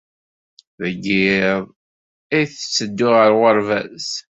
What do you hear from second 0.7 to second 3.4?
Deg yiḍ ay tetteddu ɣer